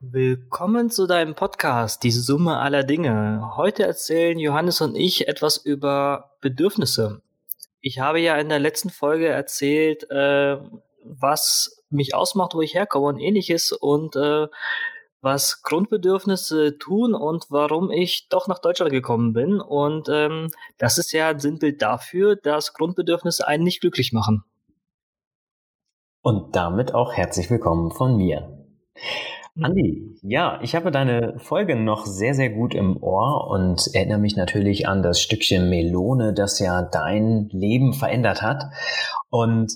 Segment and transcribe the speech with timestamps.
[0.00, 3.52] Willkommen zu deinem Podcast, die Summe aller Dinge.
[3.56, 7.20] Heute erzählen Johannes und ich etwas über Bedürfnisse.
[7.82, 10.56] Ich habe ja in der letzten Folge erzählt, äh,
[11.04, 14.46] was mich ausmacht, wo ich herkomme und ähnliches und äh,
[15.20, 19.60] was Grundbedürfnisse tun und warum ich doch nach Deutschland gekommen bin.
[19.60, 24.44] Und ähm, das ist ja ein Sinnbild dafür, dass Grundbedürfnisse einen nicht glücklich machen.
[26.22, 28.66] Und damit auch herzlich willkommen von mir.
[29.62, 34.36] Andi, ja, ich habe deine Folge noch sehr, sehr gut im Ohr und erinnere mich
[34.36, 38.64] natürlich an das Stückchen Melone, das ja dein Leben verändert hat.
[39.30, 39.72] Und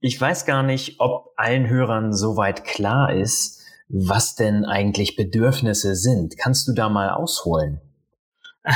[0.00, 3.57] ich weiß gar nicht, ob allen Hörern soweit klar ist,
[3.88, 6.36] was denn eigentlich Bedürfnisse sind.
[6.38, 7.80] Kannst du da mal ausholen?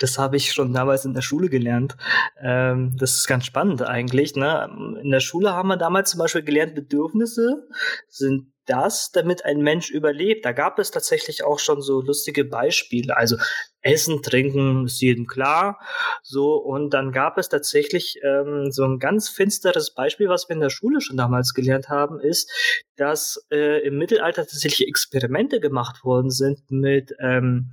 [0.00, 1.96] das habe ich schon damals in der Schule gelernt.
[2.40, 4.34] Ähm, das ist ganz spannend eigentlich.
[4.34, 4.98] Ne?
[5.02, 7.68] In der Schule haben wir damals zum Beispiel gelernt, Bedürfnisse
[8.08, 10.44] sind das, damit ein Mensch überlebt.
[10.44, 13.16] Da gab es tatsächlich auch schon so lustige Beispiele.
[13.16, 13.36] Also
[13.82, 15.78] Essen, Trinken ist jedem klar.
[16.22, 20.60] So, und dann gab es tatsächlich ähm, so ein ganz finsteres Beispiel, was wir in
[20.60, 22.50] der Schule schon damals gelernt haben, ist,
[22.96, 27.70] dass äh, im Mittelalter tatsächlich Experimente gemacht worden sind mit ähm,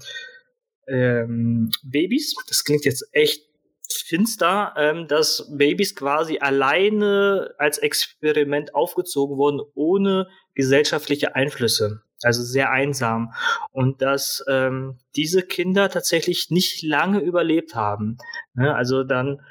[0.87, 2.35] ähm, Babys.
[2.47, 3.43] Das klingt jetzt echt
[3.91, 12.04] finster, ähm, dass Babys quasi alleine als Experiment aufgezogen wurden, ohne gesellschaftliche Einflüsse.
[12.25, 13.33] Also sehr einsam.
[13.71, 18.17] Und dass ähm, diese Kinder tatsächlich nicht lange überlebt haben.
[18.53, 18.73] Ne?
[18.75, 19.41] Also dann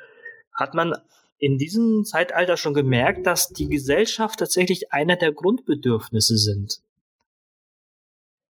[0.53, 0.95] hat man
[1.39, 6.81] in diesem Zeitalter schon gemerkt, dass die Gesellschaft tatsächlich einer der Grundbedürfnisse sind.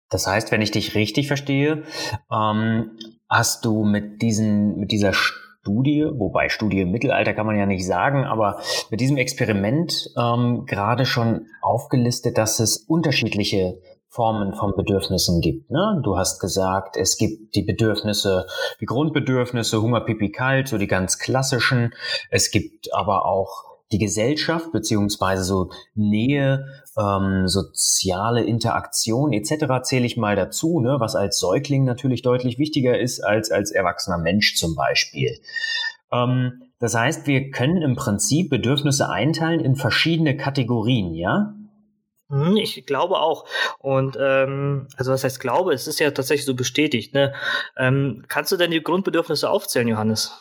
[0.08, 1.82] Das heißt, wenn ich dich richtig verstehe,
[2.30, 7.66] ähm, hast du mit diesen, mit dieser Studie, wobei Studie im Mittelalter kann man ja
[7.66, 14.74] nicht sagen, aber mit diesem Experiment ähm, gerade schon aufgelistet, dass es unterschiedliche Formen von
[14.76, 15.70] Bedürfnissen gibt.
[15.70, 16.00] Ne?
[16.02, 18.46] Du hast gesagt, es gibt die Bedürfnisse,
[18.80, 21.92] die Grundbedürfnisse, Hunger, Pipi, Kalt, so die ganz klassischen.
[22.30, 26.66] Es gibt aber auch die Gesellschaft beziehungsweise so Nähe,
[26.98, 29.82] ähm, soziale Interaktion etc.
[29.82, 34.18] zähle ich mal dazu, ne, was als Säugling natürlich deutlich wichtiger ist als als erwachsener
[34.18, 35.38] Mensch zum Beispiel.
[36.12, 41.54] Ähm, das heißt, wir können im Prinzip Bedürfnisse einteilen in verschiedene Kategorien, ja?
[42.28, 43.46] Hm, ich glaube auch.
[43.78, 45.72] Und ähm, also was heißt glaube?
[45.72, 47.14] Es ist ja tatsächlich so bestätigt.
[47.14, 47.32] Ne?
[47.76, 50.32] Ähm, kannst du denn die Grundbedürfnisse aufzählen, Johannes?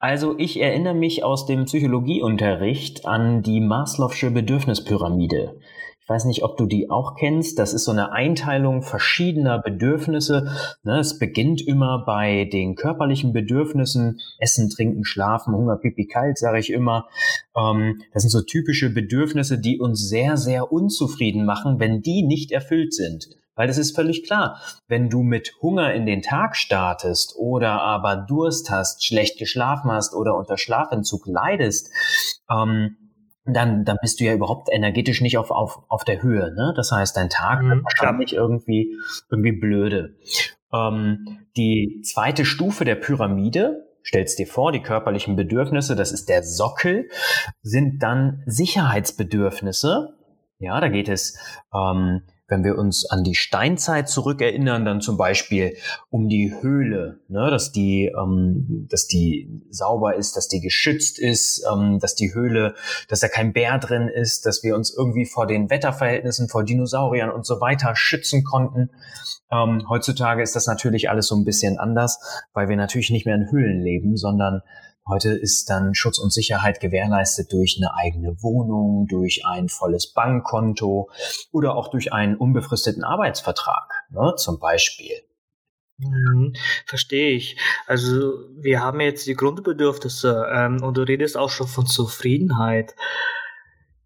[0.00, 5.60] Also ich erinnere mich aus dem Psychologieunterricht an die Maslow'sche Bedürfnispyramide.
[6.08, 7.58] Ich weiß nicht, ob du die auch kennst.
[7.58, 10.50] Das ist so eine Einteilung verschiedener Bedürfnisse.
[10.82, 14.18] Ne, es beginnt immer bei den körperlichen Bedürfnissen.
[14.38, 17.08] Essen, Trinken, Schlafen, Hunger, Pipi, Kalt, sage ich immer.
[17.54, 22.52] Ähm, das sind so typische Bedürfnisse, die uns sehr, sehr unzufrieden machen, wenn die nicht
[22.52, 23.28] erfüllt sind.
[23.58, 24.62] Weil das ist völlig klar.
[24.86, 30.14] Wenn du mit Hunger in den Tag startest oder aber Durst hast, schlecht geschlafen hast
[30.14, 31.90] oder unter Schlafentzug leidest,
[32.48, 32.97] ähm,
[33.54, 36.54] dann, dann bist du ja überhaupt energetisch nicht auf, auf, auf der Höhe.
[36.54, 36.72] Ne?
[36.76, 38.96] Das heißt, dein Tag mhm, wird wahrscheinlich irgendwie,
[39.30, 40.16] irgendwie blöde.
[40.72, 46.42] Ähm, die zweite Stufe der Pyramide, stellst dir vor, die körperlichen Bedürfnisse, das ist der
[46.42, 47.08] Sockel,
[47.62, 50.14] sind dann Sicherheitsbedürfnisse.
[50.58, 51.38] Ja, da geht es
[51.74, 55.76] ähm, wenn wir uns an die Steinzeit zurückerinnern, dann zum Beispiel
[56.08, 61.64] um die Höhle, ne, dass die, ähm, dass die sauber ist, dass die geschützt ist,
[61.70, 62.74] ähm, dass die Höhle,
[63.08, 67.30] dass da kein Bär drin ist, dass wir uns irgendwie vor den Wetterverhältnissen, vor Dinosauriern
[67.30, 68.90] und so weiter schützen konnten.
[69.52, 72.18] Ähm, heutzutage ist das natürlich alles so ein bisschen anders,
[72.54, 74.62] weil wir natürlich nicht mehr in Höhlen leben, sondern
[75.08, 81.10] Heute ist dann Schutz und Sicherheit gewährleistet durch eine eigene Wohnung, durch ein volles Bankkonto
[81.50, 85.22] oder auch durch einen unbefristeten Arbeitsvertrag, ne, zum Beispiel.
[85.96, 86.54] Mhm,
[86.86, 87.58] verstehe ich.
[87.86, 92.94] Also wir haben jetzt die Grundbedürfnisse ähm, und du redest auch schon von Zufriedenheit.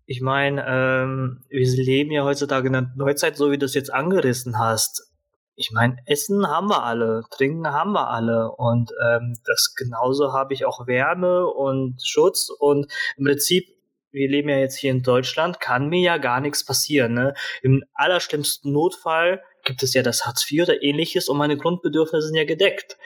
[0.06, 3.92] Ich meine, ähm, wir leben ja heutzutage in der Neuzeit, so wie du es jetzt
[3.92, 5.11] angerissen hast
[5.54, 10.54] ich meine, Essen haben wir alle, Trinken haben wir alle und ähm, das genauso habe
[10.54, 13.68] ich auch Wärme und Schutz und im Prinzip,
[14.10, 17.14] wir leben ja jetzt hier in Deutschland, kann mir ja gar nichts passieren.
[17.14, 17.34] Ne?
[17.62, 22.36] Im allerschlimmsten Notfall gibt es ja das Hartz IV oder ähnliches und meine Grundbedürfnisse sind
[22.36, 22.96] ja gedeckt.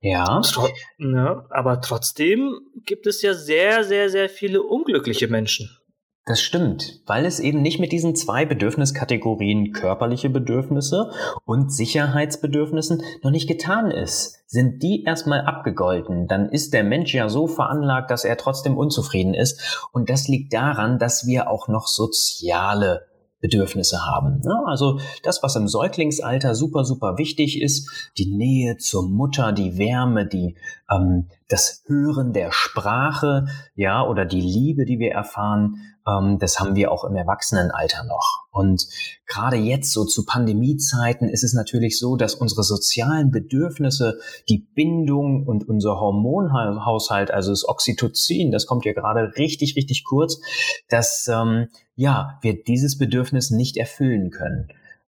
[0.00, 0.40] Ja.
[0.40, 0.68] Tro
[0.98, 1.46] ne?
[1.50, 5.78] Aber trotzdem gibt es ja sehr, sehr, sehr viele unglückliche Menschen.
[6.24, 11.10] Das stimmt, weil es eben nicht mit diesen zwei Bedürfniskategorien körperliche Bedürfnisse
[11.44, 14.38] und Sicherheitsbedürfnissen noch nicht getan ist.
[14.46, 19.34] Sind die erstmal abgegolten, dann ist der Mensch ja so veranlagt, dass er trotzdem unzufrieden
[19.34, 19.88] ist.
[19.92, 23.06] Und das liegt daran, dass wir auch noch soziale
[23.42, 24.40] Bedürfnisse haben.
[24.66, 30.26] Also das, was im Säuglingsalter super, super wichtig ist, die Nähe zur Mutter, die Wärme,
[30.26, 30.56] die,
[30.88, 35.74] ähm, das Hören der Sprache, ja, oder die Liebe, die wir erfahren,
[36.04, 38.46] das haben wir auch im Erwachsenenalter noch.
[38.50, 38.86] Und
[39.26, 44.18] gerade jetzt, so zu Pandemiezeiten, ist es natürlich so, dass unsere sozialen Bedürfnisse,
[44.48, 50.40] die Bindung und unser Hormonhaushalt, also das Oxytocin, das kommt ja gerade richtig, richtig kurz,
[50.88, 54.68] dass ähm, ja wir dieses Bedürfnis nicht erfüllen können.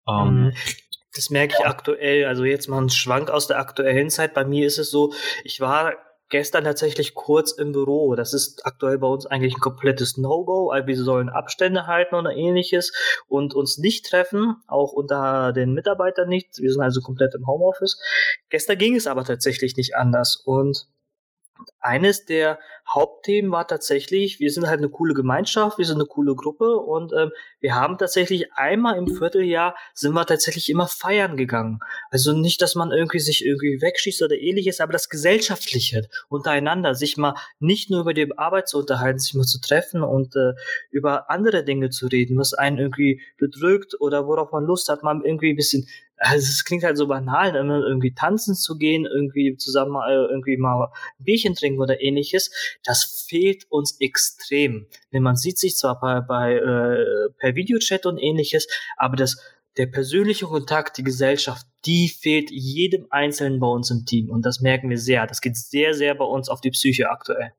[0.08, 0.52] Ähm, mhm.
[1.14, 2.26] das merke ich aktuell.
[2.26, 4.34] Also jetzt mal ein Schwank aus der aktuellen Zeit.
[4.34, 5.12] Bei mir ist es so,
[5.44, 5.92] ich war
[6.30, 8.14] gestern tatsächlich kurz im Büro.
[8.14, 10.70] Das ist aktuell bei uns eigentlich ein komplettes No-Go.
[10.70, 12.92] Also wir sollen Abstände halten oder ähnliches
[13.28, 16.58] und uns nicht treffen, auch unter den Mitarbeitern nicht.
[16.58, 18.00] Wir sind also komplett im Homeoffice.
[18.48, 20.88] Gestern ging es aber tatsächlich nicht anders und
[21.80, 22.58] eines der
[22.88, 27.12] Hauptthemen war tatsächlich, wir sind halt eine coole Gemeinschaft, wir sind eine coole Gruppe und
[27.12, 27.30] ähm,
[27.60, 31.78] wir haben tatsächlich einmal im Vierteljahr sind wir tatsächlich immer feiern gegangen.
[32.10, 37.16] Also nicht, dass man irgendwie sich irgendwie wegschießt oder ähnliches, aber das Gesellschaftliche untereinander, sich
[37.16, 40.54] mal nicht nur über die Arbeit zu unterhalten, sich mal zu treffen und äh,
[40.90, 45.20] über andere Dinge zu reden, was einen irgendwie bedrückt oder worauf man Lust hat, mal
[45.24, 45.86] irgendwie ein bisschen
[46.20, 50.58] also es klingt halt so banal, immer irgendwie tanzen zu gehen, irgendwie zusammen mal irgendwie
[50.58, 52.50] mal ein Bierchen trinken oder ähnliches.
[52.84, 54.86] Das fehlt uns extrem.
[55.12, 59.38] Denn man sieht sich zwar bei, bei äh, per Videochat und ähnliches, aber das
[59.76, 64.28] der persönliche Kontakt, die Gesellschaft, die fehlt jedem Einzelnen bei uns im Team.
[64.28, 65.26] Und das merken wir sehr.
[65.26, 67.52] Das geht sehr, sehr bei uns auf die Psyche aktuell.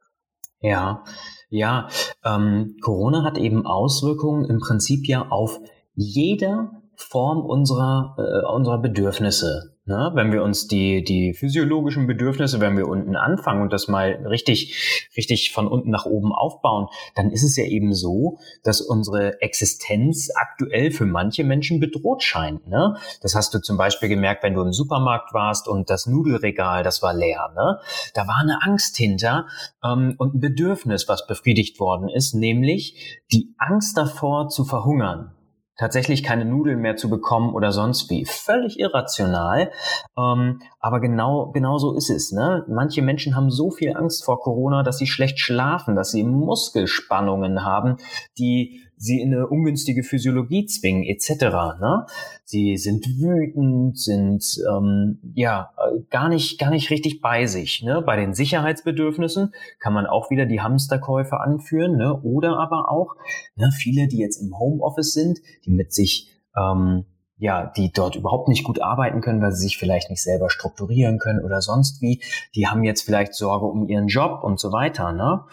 [0.59, 1.03] Ja,
[1.49, 1.87] ja.
[2.23, 5.59] Ähm, Corona hat eben Auswirkungen im Prinzip ja auf
[5.95, 9.71] jeder Form unserer, äh, unserer Bedürfnisse.
[9.85, 10.11] Ne?
[10.13, 15.09] Wenn wir uns die, die physiologischen Bedürfnisse, wenn wir unten anfangen und das mal richtig,
[15.17, 20.29] richtig von unten nach oben aufbauen, dann ist es ja eben so, dass unsere Existenz
[20.35, 22.67] aktuell für manche Menschen bedroht scheint.
[22.67, 22.95] Ne?
[23.21, 27.01] Das hast du zum Beispiel gemerkt, wenn du im Supermarkt warst und das Nudelregal, das
[27.01, 27.51] war leer.
[27.55, 27.79] Ne?
[28.13, 29.47] Da war eine Angst hinter
[29.83, 35.33] ähm, und ein Bedürfnis, was befriedigt worden ist, nämlich die Angst davor zu verhungern
[35.81, 38.23] tatsächlich keine Nudeln mehr zu bekommen oder sonst wie.
[38.25, 39.71] Völlig irrational.
[40.15, 42.31] Ähm, aber genau, genau so ist es.
[42.31, 42.63] Ne?
[42.67, 47.65] Manche Menschen haben so viel Angst vor Corona, dass sie schlecht schlafen, dass sie Muskelspannungen
[47.65, 47.97] haben,
[48.37, 51.43] die sie in eine ungünstige Physiologie zwingen, etc.
[51.79, 52.05] Ne?
[52.43, 55.71] Sie sind wütend, sind ähm, ja
[56.11, 57.81] gar nicht, gar nicht richtig bei sich.
[57.81, 58.03] Ne?
[58.05, 62.21] Bei den Sicherheitsbedürfnissen kann man auch wieder die Hamsterkäufe anführen, ne?
[62.21, 63.15] oder aber auch
[63.55, 67.05] ne, viele, die jetzt im Homeoffice sind, die mit sich ähm,
[67.37, 71.17] ja, die dort überhaupt nicht gut arbeiten können, weil sie sich vielleicht nicht selber strukturieren
[71.17, 72.21] können oder sonst wie.
[72.53, 75.11] Die haben jetzt vielleicht Sorge um ihren Job und so weiter.
[75.11, 75.43] Ne?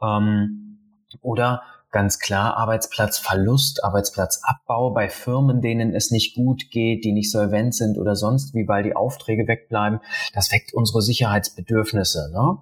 [0.00, 0.78] Ähm,
[1.20, 7.74] oder ganz klar Arbeitsplatzverlust, Arbeitsplatzabbau bei Firmen, denen es nicht gut geht, die nicht solvent
[7.74, 10.00] sind oder sonst wie, weil die Aufträge wegbleiben.
[10.34, 12.30] Das weckt unsere Sicherheitsbedürfnisse.
[12.32, 12.58] Ne?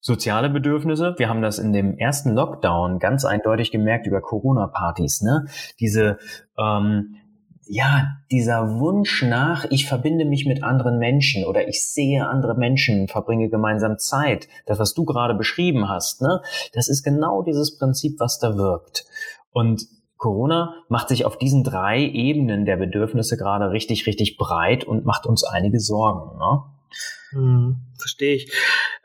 [0.00, 5.22] Soziale Bedürfnisse, wir haben das in dem ersten Lockdown ganz eindeutig gemerkt über Corona-Partys.
[5.22, 5.46] Ne?
[5.80, 6.18] Diese
[6.58, 7.16] ähm,
[7.68, 13.08] ja, dieser Wunsch nach, ich verbinde mich mit anderen Menschen oder ich sehe andere Menschen,
[13.08, 16.40] verbringe gemeinsam Zeit, das, was du gerade beschrieben hast, ne,
[16.72, 19.06] das ist genau dieses Prinzip, was da wirkt.
[19.52, 25.04] Und Corona macht sich auf diesen drei Ebenen der Bedürfnisse gerade richtig, richtig breit und
[25.04, 26.38] macht uns einige Sorgen.
[26.38, 26.62] Ne?
[27.36, 28.52] Hm, verstehe ich.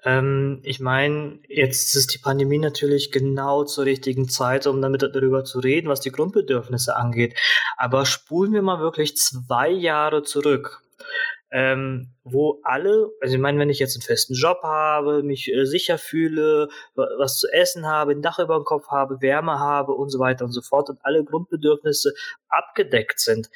[0.05, 5.43] Ähm, ich meine, jetzt ist die Pandemie natürlich genau zur richtigen Zeit, um damit darüber
[5.43, 7.37] zu reden, was die Grundbedürfnisse angeht.
[7.75, 10.81] Aber spulen wir mal wirklich zwei Jahre zurück
[11.51, 15.65] ähm, wo alle, also ich meine, wenn ich jetzt einen festen Job habe, mich äh,
[15.65, 20.09] sicher fühle, was zu essen habe, ein Dach über dem Kopf habe, Wärme habe und
[20.09, 22.13] so weiter und so fort und alle Grundbedürfnisse
[22.47, 23.49] abgedeckt sind.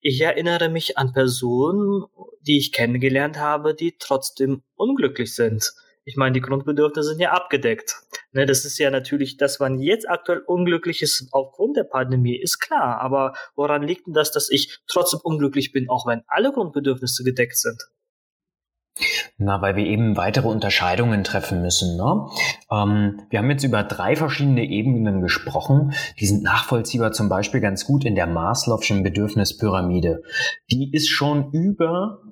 [0.00, 2.04] Ich erinnere mich an Personen,
[2.40, 5.72] die ich kennengelernt habe, die trotzdem unglücklich sind.
[6.04, 8.02] Ich meine, die Grundbedürfnisse sind ja abgedeckt.
[8.32, 12.58] Ne, das ist ja natürlich, dass man jetzt aktuell unglücklich ist aufgrund der Pandemie, ist
[12.58, 13.00] klar.
[13.00, 17.56] Aber woran liegt denn das, dass ich trotzdem unglücklich bin, auch wenn alle Grundbedürfnisse gedeckt
[17.56, 17.82] sind?
[19.38, 21.96] Na, weil wir eben weitere Unterscheidungen treffen müssen.
[21.96, 22.28] Ne?
[22.70, 25.92] Ähm, wir haben jetzt über drei verschiedene Ebenen gesprochen.
[26.20, 30.22] Die sind nachvollziehbar zum Beispiel ganz gut in der Maslow'schen Bedürfnispyramide.
[30.70, 32.22] Die ist schon über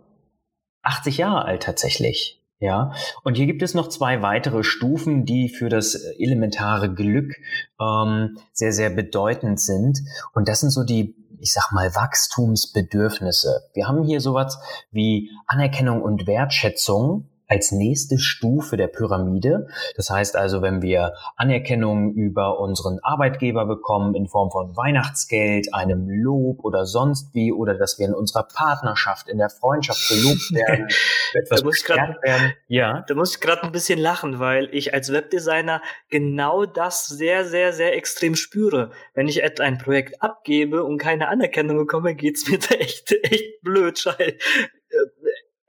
[0.82, 2.39] 80 Jahre alt tatsächlich.
[2.62, 2.93] Ja,
[3.25, 7.35] und hier gibt es noch zwei weitere Stufen, die für das elementare Glück
[7.81, 10.00] ähm, sehr, sehr bedeutend sind.
[10.35, 13.71] Und das sind so die, ich sag mal, Wachstumsbedürfnisse.
[13.73, 14.59] Wir haben hier sowas
[14.90, 19.66] wie Anerkennung und Wertschätzung als nächste Stufe der Pyramide.
[19.97, 26.09] Das heißt also, wenn wir Anerkennung über unseren Arbeitgeber bekommen in Form von Weihnachtsgeld, einem
[26.09, 30.87] Lob oder sonst wie, oder dass wir in unserer Partnerschaft, in der Freundschaft gelobt werden,
[31.35, 32.52] etwas da muss grad, werden.
[32.69, 33.04] Ja.
[33.09, 37.73] Da muss ich gerade ein bisschen lachen, weil ich als Webdesigner genau das sehr, sehr,
[37.73, 38.92] sehr extrem spüre.
[39.14, 43.61] Wenn ich etwa ein Projekt abgebe und keine Anerkennung bekomme, geht's mir da echt, echt
[43.62, 43.99] blöd.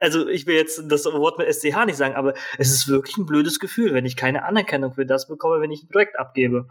[0.02, 3.28] Also ich will jetzt das Wort mit SCH nicht sagen, aber es ist wirklich ein
[3.28, 6.66] blödes Gefühl, wenn ich keine Anerkennung für das bekomme, wenn ich ein Projekt abgebe.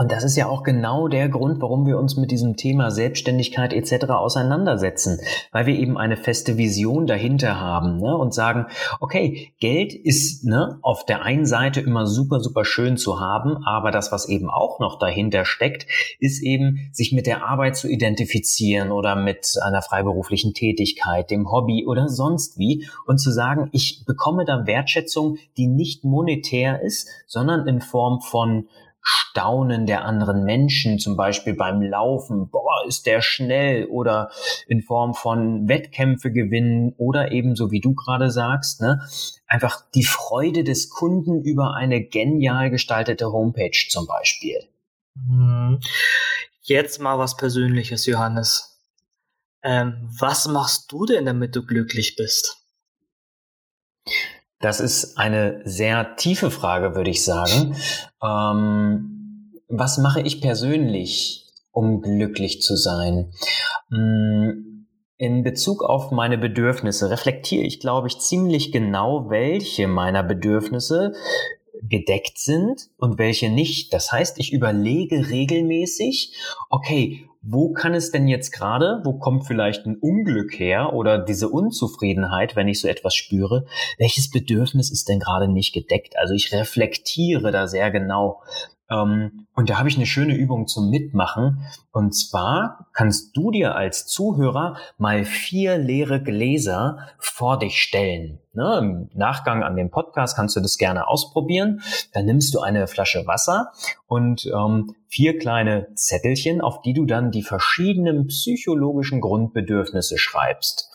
[0.00, 3.74] Und das ist ja auch genau der Grund, warum wir uns mit diesem Thema Selbstständigkeit
[3.74, 4.06] etc.
[4.06, 5.20] auseinandersetzen,
[5.52, 8.16] weil wir eben eine feste Vision dahinter haben ne?
[8.16, 8.64] und sagen,
[9.00, 13.90] okay, Geld ist ne, auf der einen Seite immer super, super schön zu haben, aber
[13.90, 15.86] das, was eben auch noch dahinter steckt,
[16.18, 21.84] ist eben, sich mit der Arbeit zu identifizieren oder mit einer freiberuflichen Tätigkeit, dem Hobby
[21.86, 27.68] oder sonst wie und zu sagen, ich bekomme da Wertschätzung, die nicht monetär ist, sondern
[27.68, 28.64] in Form von
[29.02, 34.30] Staunen der anderen Menschen, zum Beispiel beim Laufen, boah, ist der schnell oder
[34.66, 39.00] in Form von Wettkämpfe gewinnen oder eben so wie du gerade sagst, ne,
[39.46, 44.68] einfach die Freude des Kunden über eine genial gestaltete Homepage zum Beispiel.
[45.14, 45.80] Mhm.
[46.62, 48.78] Jetzt mal was Persönliches, Johannes.
[49.62, 52.56] Ähm, was machst du denn, damit du glücklich bist?
[54.60, 57.74] Das ist eine sehr tiefe Frage, würde ich sagen.
[58.22, 63.32] Ähm, was mache ich persönlich, um glücklich zu sein?
[63.90, 64.86] Hm,
[65.16, 71.12] in Bezug auf meine Bedürfnisse reflektiere ich, glaube ich, ziemlich genau, welche meiner Bedürfnisse
[71.82, 73.94] gedeckt sind und welche nicht.
[73.94, 76.34] Das heißt, ich überlege regelmäßig,
[76.68, 81.48] okay, wo kann es denn jetzt gerade, wo kommt vielleicht ein Unglück her oder diese
[81.48, 83.64] Unzufriedenheit, wenn ich so etwas spüre,
[83.98, 86.18] welches Bedürfnis ist denn gerade nicht gedeckt?
[86.18, 88.42] Also ich reflektiere da sehr genau.
[88.90, 91.66] Ähm, und da habe ich eine schöne Übung zum Mitmachen.
[91.92, 98.38] Und zwar kannst du dir als Zuhörer mal vier leere Gläser vor dich stellen.
[98.52, 101.82] Ne, Im Nachgang an den Podcast kannst du das gerne ausprobieren.
[102.12, 103.70] Dann nimmst du eine Flasche Wasser
[104.08, 110.89] und ähm, vier kleine Zettelchen, auf die du dann die verschiedenen psychologischen Grundbedürfnisse schreibst.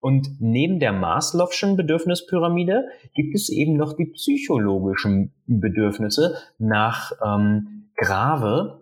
[0.00, 8.80] Und neben der Maslow'schen Bedürfnispyramide gibt es eben noch die psychologischen Bedürfnisse nach ähm, Grave.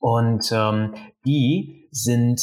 [0.00, 2.40] Und ähm, die sind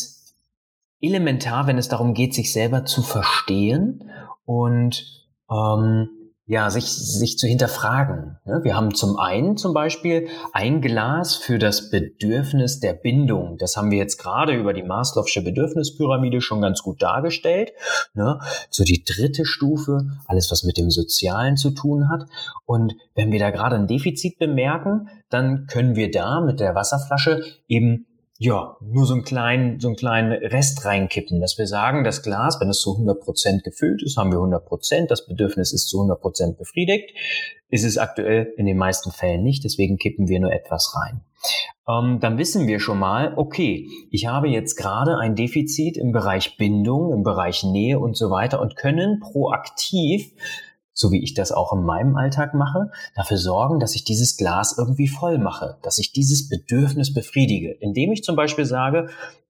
[1.01, 4.09] elementar, wenn es darum geht, sich selber zu verstehen
[4.45, 6.09] und ähm,
[6.49, 8.37] ja, sich, sich zu hinterfragen.
[8.45, 8.61] Ne?
[8.63, 13.57] Wir haben zum einen zum Beispiel ein Glas für das Bedürfnis der Bindung.
[13.57, 17.73] Das haben wir jetzt gerade über die Maslow'sche Bedürfnispyramide schon ganz gut dargestellt.
[18.13, 18.39] Ne?
[18.69, 22.25] So die dritte Stufe, alles was mit dem Sozialen zu tun hat.
[22.65, 27.43] Und wenn wir da gerade ein Defizit bemerken, dann können wir da mit der Wasserflasche
[27.67, 28.06] eben
[28.39, 32.59] ja, nur so einen kleinen, so einen kleinen Rest reinkippen, dass wir sagen, das Glas,
[32.61, 35.97] wenn es zu 100 Prozent gefüllt ist, haben wir 100 Prozent, das Bedürfnis ist zu
[35.97, 37.11] 100 Prozent befriedigt,
[37.69, 41.21] ist es aktuell in den meisten Fällen nicht, deswegen kippen wir nur etwas rein.
[41.87, 46.57] Ähm, dann wissen wir schon mal, okay, ich habe jetzt gerade ein Defizit im Bereich
[46.57, 50.31] Bindung, im Bereich Nähe und so weiter und können proaktiv
[50.97, 54.75] so wie ich das auch in meinem Alltag mache, dafür sorgen, dass ich dieses Glas
[54.77, 59.07] irgendwie voll mache, dass ich dieses Bedürfnis befriedige, indem ich zum Beispiel sage,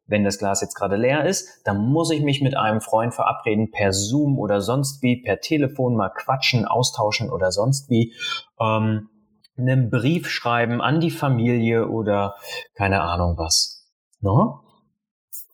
[0.07, 3.71] wenn das Glas jetzt gerade leer ist, dann muss ich mich mit einem Freund verabreden,
[3.71, 8.13] per Zoom oder sonst wie, per Telefon mal quatschen, austauschen oder sonst wie,
[8.59, 9.09] ähm,
[9.57, 12.35] einen Brief schreiben an die Familie oder
[12.75, 13.89] keine Ahnung was.
[14.19, 14.59] No?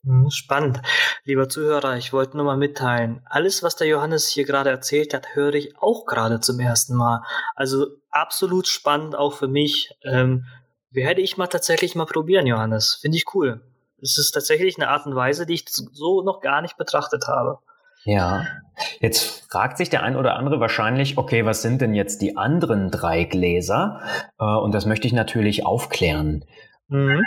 [0.05, 0.81] Hm, spannend.
[1.23, 5.35] Lieber Zuhörer, ich wollte nur mal mitteilen, alles, was der Johannes hier gerade erzählt hat,
[5.35, 7.23] höre ich auch gerade zum ersten Mal.
[7.55, 9.95] Also absolut spannend auch für mich.
[10.03, 10.45] Ähm,
[10.91, 12.99] werde ich mal tatsächlich mal probieren, Johannes.
[13.01, 13.61] Finde ich cool.
[14.01, 17.59] Es ist tatsächlich eine Art und Weise, die ich so noch gar nicht betrachtet habe.
[18.03, 18.45] Ja,
[18.99, 22.91] jetzt fragt sich der ein oder andere wahrscheinlich, okay, was sind denn jetzt die anderen
[22.91, 24.01] drei Gläser?
[24.37, 26.43] Äh, und das möchte ich natürlich aufklären.
[26.89, 27.23] Mhm.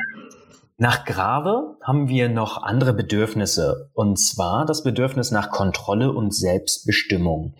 [0.78, 7.54] Nach Grave haben wir noch andere Bedürfnisse, und zwar das Bedürfnis nach Kontrolle und Selbstbestimmung.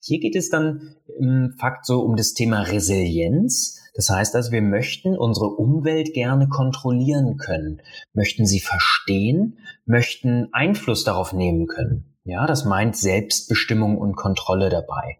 [0.00, 3.80] Hier geht es dann im Fakt so um das Thema Resilienz.
[3.94, 7.80] Das heißt also, wir möchten unsere Umwelt gerne kontrollieren können,
[8.12, 12.16] möchten sie verstehen, möchten Einfluss darauf nehmen können.
[12.24, 15.16] Ja, das meint Selbstbestimmung und Kontrolle dabei.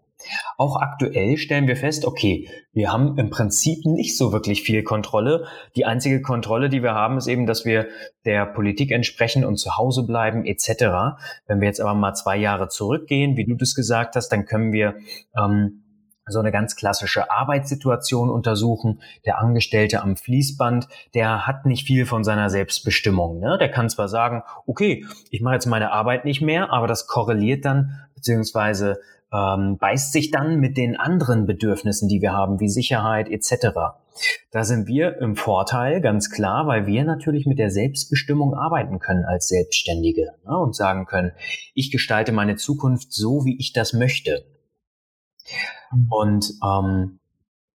[0.57, 5.47] Auch aktuell stellen wir fest, okay, wir haben im Prinzip nicht so wirklich viel Kontrolle.
[5.77, 7.89] Die einzige Kontrolle, die wir haben, ist eben, dass wir
[8.25, 11.19] der Politik entsprechen und zu Hause bleiben etc.
[11.47, 14.73] Wenn wir jetzt aber mal zwei Jahre zurückgehen, wie du das gesagt hast, dann können
[14.73, 14.97] wir
[15.37, 15.83] ähm,
[16.29, 19.01] so eine ganz klassische Arbeitssituation untersuchen.
[19.25, 23.41] Der Angestellte am Fließband, der hat nicht viel von seiner Selbstbestimmung.
[23.41, 23.57] Ne?
[23.59, 27.65] Der kann zwar sagen, okay, ich mache jetzt meine Arbeit nicht mehr, aber das korreliert
[27.65, 29.01] dann beziehungsweise
[29.33, 33.69] ähm, beißt sich dann mit den anderen Bedürfnissen, die wir haben, wie Sicherheit etc.
[34.51, 39.25] Da sind wir im Vorteil, ganz klar, weil wir natürlich mit der Selbstbestimmung arbeiten können
[39.25, 40.59] als Selbstständige ne?
[40.59, 41.33] und sagen können,
[41.75, 44.45] ich gestalte meine Zukunft so, wie ich das möchte.
[45.93, 46.07] Mhm.
[46.11, 47.18] Und ähm,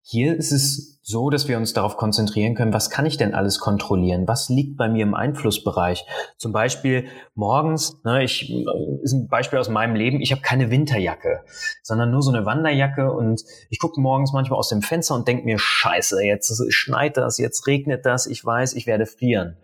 [0.06, 3.60] hier ist es so, dass wir uns darauf konzentrieren können, was kann ich denn alles
[3.60, 4.28] kontrollieren?
[4.28, 6.06] Was liegt bei mir im Einflussbereich?
[6.38, 8.54] Zum Beispiel morgens, ne, ich,
[9.02, 11.46] ist ein Beispiel aus meinem Leben, ich habe keine Winterjacke,
[11.84, 15.46] sondern nur so eine Wanderjacke und ich gucke morgens manchmal aus dem Fenster und denke
[15.46, 19.56] mir, scheiße, jetzt schneit das, jetzt regnet das, ich weiß, ich werde frieren.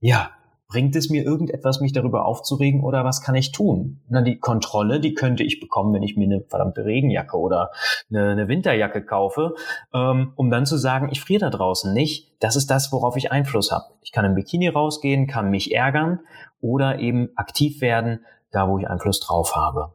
[0.00, 0.30] Ja,
[0.70, 4.00] Bringt es mir irgendetwas, mich darüber aufzuregen oder was kann ich tun?
[4.08, 7.72] Na, die Kontrolle, die könnte ich bekommen, wenn ich mir eine verdammte Regenjacke oder
[8.08, 9.56] eine, eine Winterjacke kaufe,
[9.92, 12.32] ähm, um dann zu sagen, ich friere da draußen nicht.
[12.38, 13.86] Das ist das, worauf ich Einfluss habe.
[14.00, 16.20] Ich kann im Bikini rausgehen, kann mich ärgern
[16.60, 19.94] oder eben aktiv werden, da wo ich Einfluss drauf habe.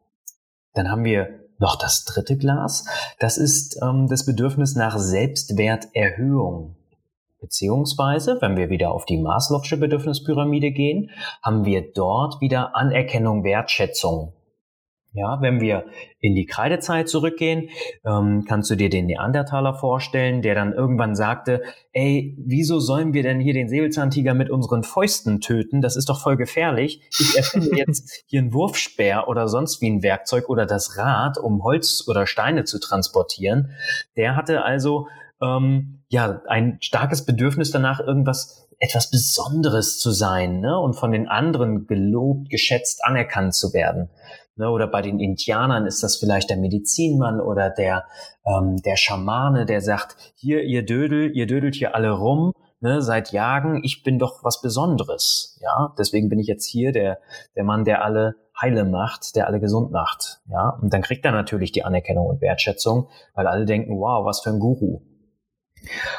[0.74, 2.86] Dann haben wir noch das dritte Glas.
[3.20, 6.76] Das ist ähm, das Bedürfnis nach Selbstwerterhöhung.
[7.46, 11.12] Beziehungsweise, wenn wir wieder auf die Maslow'sche Bedürfnispyramide gehen,
[11.44, 14.34] haben wir dort wieder Anerkennung, Wertschätzung.
[15.14, 15.86] Ja, wenn wir
[16.20, 17.70] in die Kreidezeit zurückgehen,
[18.04, 21.62] ähm, kannst du dir den Neandertaler vorstellen, der dann irgendwann sagte,
[21.94, 25.82] ey, wieso sollen wir denn hier den Säbelzahntiger mit unseren Fäusten töten?
[25.82, 27.08] Das ist doch voll gefährlich.
[27.20, 31.64] Ich erfinde jetzt hier einen Wurfspeer oder sonst wie ein Werkzeug oder das Rad, um
[31.64, 33.70] Holz oder Steine zu transportieren.
[34.18, 35.08] Der hatte also
[35.42, 40.78] ähm, ja ein starkes Bedürfnis danach, irgendwas etwas Besonderes zu sein ne?
[40.80, 44.10] und von den anderen gelobt, geschätzt, anerkannt zu werden.
[44.56, 44.70] Ne?
[44.70, 48.06] Oder bei den Indianern ist das vielleicht der Medizinmann oder der,
[48.46, 53.32] ähm, der Schamane, der sagt, hier, ihr Dödel, ihr dödelt hier alle rum, ne, seit
[53.32, 55.60] Jagen, ich bin doch was Besonderes.
[55.62, 57.20] Ja, deswegen bin ich jetzt hier der,
[57.56, 60.42] der Mann, der alle heile macht, der alle gesund macht.
[60.50, 64.42] Ja, und dann kriegt er natürlich die Anerkennung und Wertschätzung, weil alle denken, wow, was
[64.42, 65.02] für ein Guru.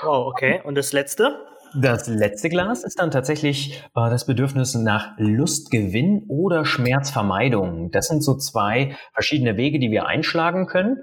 [0.04, 0.60] Oh, okay.
[0.64, 1.38] Und das letzte?
[1.74, 7.90] Das letzte Glas ist dann tatsächlich äh, das Bedürfnis nach Lustgewinn oder Schmerzvermeidung.
[7.90, 11.02] Das sind so zwei verschiedene Wege, die wir einschlagen können,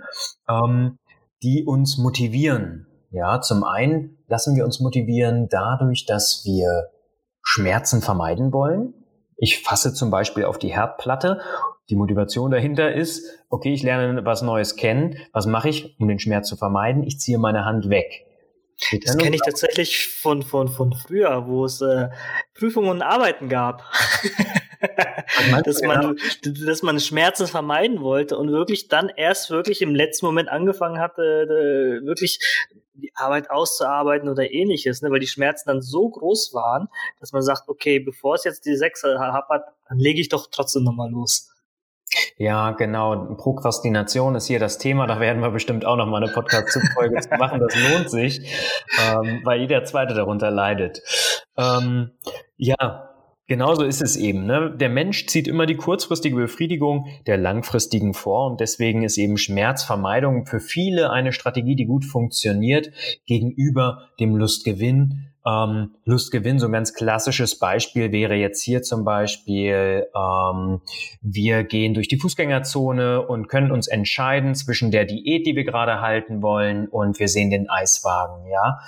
[0.49, 0.97] ähm,
[1.43, 2.87] die uns motivieren.
[3.11, 6.89] Ja, zum einen lassen wir uns motivieren dadurch, dass wir
[7.43, 8.95] Schmerzen vermeiden wollen.
[9.37, 11.39] Ich fasse zum Beispiel auf die Herdplatte.
[11.89, 15.17] Die Motivation dahinter ist, okay, ich lerne was Neues kennen.
[15.33, 17.03] Was mache ich, um den Schmerz zu vermeiden?
[17.03, 18.25] Ich ziehe meine Hand weg.
[19.03, 22.09] Das kenne ich tatsächlich von, von, von früher, wo es äh,
[22.53, 23.83] Prüfungen und Arbeiten gab.
[25.65, 26.17] dass, man,
[26.65, 31.21] dass man Schmerzen vermeiden wollte und wirklich dann erst wirklich im letzten Moment angefangen hatte,
[31.21, 32.39] äh, wirklich
[32.95, 35.09] die Arbeit auszuarbeiten oder ähnliches, ne?
[35.09, 38.75] weil die Schmerzen dann so groß waren, dass man sagt, okay, bevor es jetzt die
[38.75, 41.52] Sechser hapert, dann lege ich doch trotzdem nochmal los.
[42.37, 43.35] Ja, genau.
[43.35, 45.07] Prokrastination ist hier das Thema.
[45.07, 47.59] Da werden wir bestimmt auch noch mal eine Podcast-Folge zu machen.
[47.59, 48.39] Das lohnt sich,
[49.01, 51.01] ähm, weil jeder Zweite darunter leidet.
[51.57, 52.11] Ähm,
[52.57, 53.09] ja,
[53.45, 54.45] Genauso ist es eben.
[54.45, 54.73] Ne?
[54.75, 60.45] Der Mensch zieht immer die kurzfristige Befriedigung der langfristigen vor und deswegen ist eben Schmerzvermeidung
[60.45, 62.91] für viele eine Strategie, die gut funktioniert
[63.25, 70.07] gegenüber dem Lustgewinn ähm, Lustgewinn, so ein ganz klassisches Beispiel wäre jetzt hier zum Beispiel,
[70.15, 70.81] ähm,
[71.21, 76.01] wir gehen durch die Fußgängerzone und können uns entscheiden zwischen der Diät, die wir gerade
[76.01, 78.79] halten wollen, und wir sehen den Eiswagen, ja.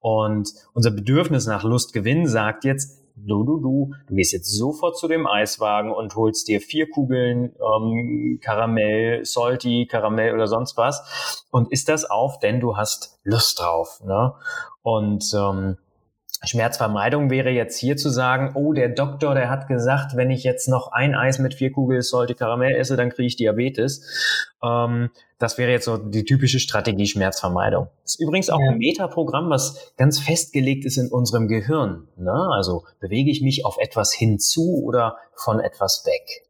[0.00, 5.08] Und unser Bedürfnis nach Lustgewinn sagt jetzt, du, du, du, du gehst jetzt sofort zu
[5.08, 11.70] dem Eiswagen und holst dir vier Kugeln ähm, Karamell, Salty, Karamell oder sonst was und
[11.72, 14.00] isst das auf, denn du hast Lust drauf.
[14.04, 14.34] Ne?
[14.82, 15.78] Und ähm,
[16.42, 20.68] Schmerzvermeidung wäre jetzt hier zu sagen, oh, der Doktor, der hat gesagt, wenn ich jetzt
[20.68, 24.50] noch ein Eis mit vier Kugeln Salty Karamell esse, dann kriege ich Diabetes.
[24.62, 27.88] Ähm, das wäre jetzt so die typische Strategie Schmerzvermeidung.
[28.02, 28.70] Das ist übrigens auch ja.
[28.70, 32.08] ein Metaprogramm, was ganz festgelegt ist in unserem Gehirn.
[32.16, 32.48] Ne?
[32.52, 36.44] Also bewege ich mich auf etwas hinzu oder von etwas weg.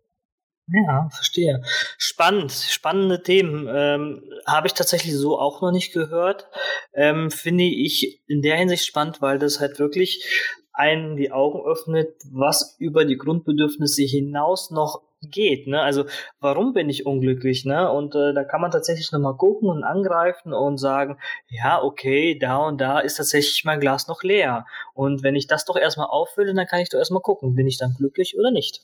[0.66, 1.62] Ja, verstehe.
[1.98, 3.68] Spannend, spannende Themen.
[3.70, 6.48] Ähm, Habe ich tatsächlich so auch noch nicht gehört.
[6.94, 10.24] Ähm, Finde ich in der Hinsicht spannend, weil das halt wirklich
[10.72, 15.66] einen die Augen öffnet, was über die Grundbedürfnisse hinaus noch geht.
[15.66, 15.80] Ne?
[15.80, 16.04] Also
[16.40, 17.64] warum bin ich unglücklich?
[17.64, 17.90] Ne?
[17.90, 22.56] Und äh, da kann man tatsächlich nochmal gucken und angreifen und sagen, ja, okay, da
[22.56, 24.66] und da ist tatsächlich mein Glas noch leer.
[24.94, 27.78] Und wenn ich das doch erstmal auffülle, dann kann ich doch erstmal gucken, bin ich
[27.78, 28.82] dann glücklich oder nicht.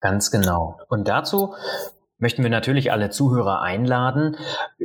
[0.00, 0.78] Ganz genau.
[0.88, 1.54] Und dazu
[2.18, 4.36] möchten wir natürlich alle Zuhörer einladen.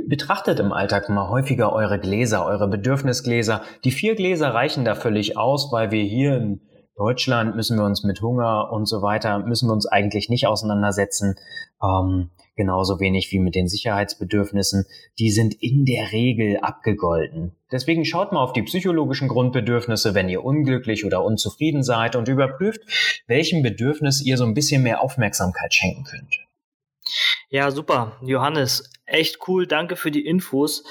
[0.07, 3.61] Betrachtet im Alltag mal häufiger eure Gläser, eure Bedürfnisgläser.
[3.83, 6.61] Die vier Gläser reichen da völlig aus, weil wir hier in
[6.95, 11.35] Deutschland müssen wir uns mit Hunger und so weiter, müssen wir uns eigentlich nicht auseinandersetzen.
[11.81, 14.85] Ähm, genauso wenig wie mit den Sicherheitsbedürfnissen.
[15.19, 17.55] Die sind in der Regel abgegolten.
[17.71, 22.81] Deswegen schaut mal auf die psychologischen Grundbedürfnisse, wenn ihr unglücklich oder unzufrieden seid und überprüft,
[23.27, 26.39] welchem Bedürfnis ihr so ein bisschen mehr Aufmerksamkeit schenken könnt.
[27.49, 28.17] Ja, super.
[28.21, 29.67] Johannes, echt cool.
[29.67, 30.83] Danke für die Infos.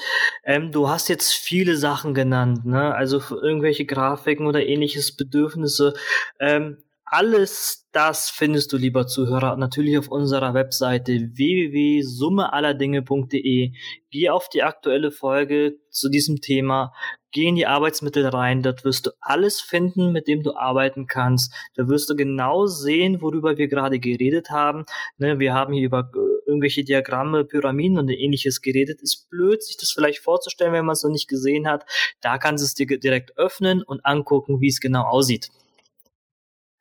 [0.43, 2.93] Ähm, du hast jetzt viele Sachen genannt, ne?
[2.93, 5.93] Also für irgendwelche Grafiken oder ähnliches Bedürfnisse.
[6.39, 6.77] Ähm,
[7.11, 13.73] alles das findest du, lieber Zuhörer, natürlich auf unserer Webseite www.summeallerdinge.de.
[14.09, 16.93] Geh auf die aktuelle Folge zu diesem Thema,
[17.31, 21.53] geh in die Arbeitsmittel rein, dort wirst du alles finden, mit dem du arbeiten kannst.
[21.75, 24.85] Da wirst du genau sehen, worüber wir gerade geredet haben.
[25.17, 29.01] Ne, wir haben hier über äh, irgendwelche Diagramme, Pyramiden und ähnliches geredet.
[29.01, 31.83] Ist blöd, sich das vielleicht vorzustellen, wenn man es noch nicht gesehen hat.
[32.21, 35.49] Da kannst du es dir direkt öffnen und angucken, wie es genau aussieht.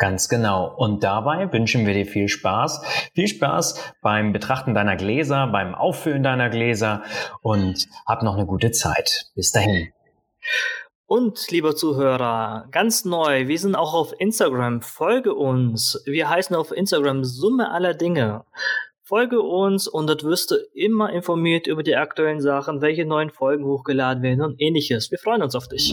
[0.01, 0.75] Ganz genau.
[0.79, 3.11] Und dabei wünschen wir dir viel Spaß.
[3.15, 7.03] Viel Spaß beim Betrachten deiner Gläser, beim Auffüllen deiner Gläser
[7.43, 9.27] und hab noch eine gute Zeit.
[9.35, 9.93] Bis dahin.
[11.05, 14.81] Und, lieber Zuhörer, ganz neu, wir sind auch auf Instagram.
[14.81, 16.03] Folge uns.
[16.07, 18.47] Wir heißen auf Instagram Summe aller Dinge.
[19.03, 23.67] Folge uns und dort wirst du immer informiert über die aktuellen Sachen, welche neuen Folgen
[23.67, 25.11] hochgeladen werden und ähnliches.
[25.11, 25.93] Wir freuen uns auf dich.